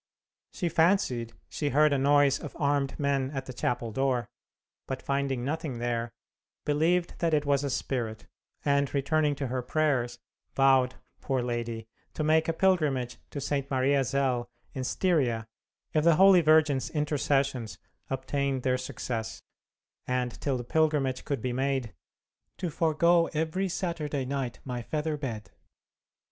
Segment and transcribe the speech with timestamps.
[0.51, 4.25] She fancied she heard a noise of armed men at the chapel door,
[4.87, 6.09] but finding nothing there,
[6.65, 8.25] believed that it was a spirit,
[8.65, 10.17] and returning to her prayers,
[10.55, 11.85] vowed, poor lady,
[12.15, 13.69] to make a pilgrimage to St.
[13.69, 15.45] Maria Zell, in Styria,
[15.93, 17.77] if the Holy Virgin's intercessions
[18.09, 19.43] obtained their success,
[20.07, 21.93] and till the pilgrimage could be made,
[22.57, 25.51] "to forego every Saturday night my feather bed!"